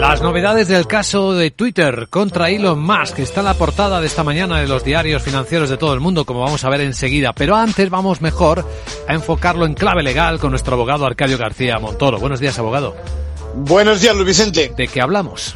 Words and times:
Las 0.00 0.22
novedades 0.22 0.66
del 0.66 0.86
caso 0.86 1.34
de 1.34 1.50
Twitter 1.50 2.08
contra 2.08 2.48
Elon 2.48 2.82
Musk 2.82 3.18
está 3.18 3.40
en 3.40 3.44
la 3.44 3.52
portada 3.52 4.00
de 4.00 4.06
esta 4.06 4.24
mañana 4.24 4.58
de 4.58 4.66
los 4.66 4.82
diarios 4.82 5.22
financieros 5.22 5.68
de 5.68 5.76
todo 5.76 5.92
el 5.92 6.00
mundo, 6.00 6.24
como 6.24 6.40
vamos 6.40 6.64
a 6.64 6.70
ver 6.70 6.80
enseguida. 6.80 7.34
Pero 7.34 7.54
antes 7.54 7.90
vamos 7.90 8.22
mejor 8.22 8.66
a 9.06 9.12
enfocarlo 9.12 9.66
en 9.66 9.74
clave 9.74 10.02
legal 10.02 10.38
con 10.38 10.52
nuestro 10.52 10.72
abogado 10.72 11.04
Arcadio 11.04 11.36
García 11.36 11.78
Montoro. 11.78 12.18
Buenos 12.18 12.40
días, 12.40 12.58
abogado. 12.58 12.96
Buenos 13.54 14.00
días, 14.00 14.14
Luis 14.14 14.28
Vicente. 14.28 14.72
¿De 14.74 14.88
qué 14.88 15.02
hablamos? 15.02 15.54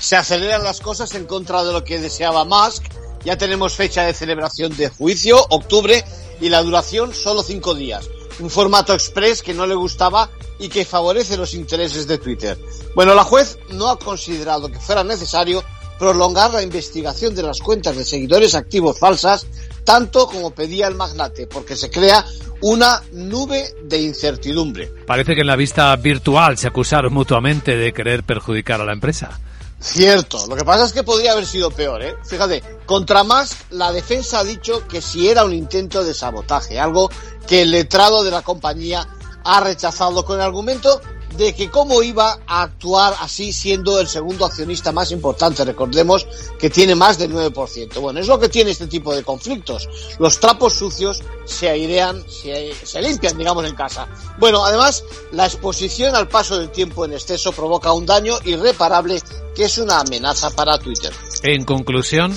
Se 0.00 0.16
aceleran 0.16 0.64
las 0.64 0.80
cosas 0.80 1.14
en 1.14 1.26
contra 1.26 1.62
de 1.62 1.74
lo 1.74 1.84
que 1.84 2.00
deseaba 2.00 2.46
Musk. 2.46 2.84
Ya 3.22 3.36
tenemos 3.36 3.74
fecha 3.74 4.04
de 4.04 4.14
celebración 4.14 4.74
de 4.78 4.88
juicio, 4.88 5.44
octubre, 5.50 6.02
y 6.40 6.48
la 6.48 6.62
duración 6.62 7.12
solo 7.12 7.42
cinco 7.42 7.74
días. 7.74 8.08
Un 8.40 8.48
formato 8.48 8.94
express 8.94 9.42
que 9.42 9.52
no 9.52 9.66
le 9.66 9.74
gustaba 9.74 10.30
y 10.58 10.68
que 10.68 10.84
favorece 10.84 11.36
los 11.36 11.54
intereses 11.54 12.06
de 12.06 12.18
Twitter. 12.18 12.58
Bueno, 12.94 13.14
la 13.14 13.24
juez 13.24 13.58
no 13.70 13.88
ha 13.88 13.98
considerado 13.98 14.68
que 14.68 14.78
fuera 14.78 15.04
necesario 15.04 15.64
prolongar 15.98 16.52
la 16.52 16.62
investigación 16.62 17.34
de 17.34 17.42
las 17.42 17.60
cuentas 17.60 17.96
de 17.96 18.04
seguidores 18.04 18.54
activos 18.54 18.98
falsas, 18.98 19.46
tanto 19.84 20.26
como 20.26 20.50
pedía 20.50 20.88
el 20.88 20.94
magnate, 20.94 21.46
porque 21.46 21.76
se 21.76 21.90
crea 21.90 22.24
una 22.60 23.02
nube 23.12 23.74
de 23.82 24.00
incertidumbre. 24.00 24.90
Parece 25.06 25.34
que 25.34 25.42
en 25.42 25.46
la 25.46 25.56
vista 25.56 25.94
virtual 25.96 26.58
se 26.58 26.68
acusaron 26.68 27.12
mutuamente 27.12 27.76
de 27.76 27.92
querer 27.92 28.24
perjudicar 28.24 28.80
a 28.80 28.84
la 28.84 28.92
empresa. 28.92 29.38
Cierto, 29.78 30.46
lo 30.46 30.56
que 30.56 30.64
pasa 30.64 30.86
es 30.86 30.94
que 30.94 31.02
podría 31.02 31.32
haber 31.32 31.44
sido 31.44 31.70
peor, 31.70 32.02
¿eh? 32.02 32.14
Fíjate, 32.24 32.62
contra 32.86 33.22
Musk 33.22 33.70
la 33.70 33.92
defensa 33.92 34.38
ha 34.38 34.44
dicho 34.44 34.88
que 34.88 35.02
si 35.02 35.28
era 35.28 35.44
un 35.44 35.52
intento 35.52 36.02
de 36.02 36.14
sabotaje, 36.14 36.80
algo 36.80 37.10
que 37.46 37.62
el 37.62 37.70
letrado 37.70 38.24
de 38.24 38.30
la 38.30 38.40
compañía 38.40 39.06
ha 39.44 39.60
rechazado 39.60 40.24
con 40.24 40.36
el 40.36 40.42
argumento 40.42 41.00
de 41.36 41.54
que 41.54 41.70
cómo 41.70 42.02
iba 42.02 42.38
a 42.46 42.62
actuar 42.62 43.14
así 43.20 43.52
siendo 43.52 44.00
el 44.00 44.06
segundo 44.06 44.44
accionista 44.44 44.92
más 44.92 45.10
importante, 45.10 45.64
recordemos 45.64 46.26
que 46.58 46.70
tiene 46.70 46.94
más 46.94 47.18
del 47.18 47.32
9%. 47.32 48.00
Bueno, 48.00 48.20
es 48.20 48.28
lo 48.28 48.38
que 48.38 48.48
tiene 48.48 48.70
este 48.70 48.86
tipo 48.86 49.14
de 49.14 49.22
conflictos. 49.24 49.88
Los 50.18 50.38
trapos 50.38 50.74
sucios 50.74 51.22
se 51.44 51.68
airean, 51.68 52.24
se, 52.28 52.72
se 52.74 53.02
limpian, 53.02 53.36
digamos, 53.36 53.64
en 53.64 53.74
casa. 53.74 54.06
Bueno, 54.38 54.64
además, 54.64 55.04
la 55.32 55.46
exposición 55.46 56.14
al 56.14 56.28
paso 56.28 56.58
del 56.58 56.70
tiempo 56.70 57.04
en 57.04 57.12
exceso 57.12 57.52
provoca 57.52 57.92
un 57.92 58.06
daño 58.06 58.36
irreparable 58.44 59.20
que 59.54 59.64
es 59.64 59.78
una 59.78 60.00
amenaza 60.00 60.50
para 60.50 60.78
Twitter. 60.78 61.12
En 61.42 61.64
conclusión, 61.64 62.34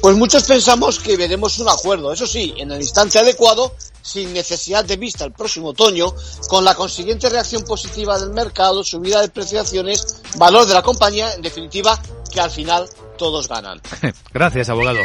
pues 0.00 0.16
muchos 0.16 0.44
pensamos 0.44 0.98
que 0.98 1.16
veremos 1.16 1.58
un 1.58 1.68
acuerdo, 1.68 2.12
eso 2.12 2.26
sí, 2.26 2.54
en 2.56 2.72
el 2.72 2.80
instante 2.80 3.18
adecuado, 3.18 3.74
sin 4.02 4.32
necesidad 4.32 4.84
de 4.84 4.96
vista 4.96 5.24
el 5.24 5.32
próximo 5.32 5.68
otoño, 5.68 6.14
con 6.48 6.64
la 6.64 6.74
consiguiente 6.74 7.28
reacción 7.28 7.62
positiva 7.64 8.18
del 8.18 8.30
mercado, 8.30 8.82
subida 8.82 9.20
de 9.20 9.28
preciaciones, 9.28 10.22
valor 10.36 10.66
de 10.66 10.74
la 10.74 10.82
compañía, 10.82 11.34
en 11.34 11.42
definitiva, 11.42 12.00
que 12.32 12.40
al 12.40 12.50
final 12.50 12.88
todos 13.18 13.48
ganan. 13.48 13.80
Gracias, 14.32 14.68
abogado. 14.68 15.00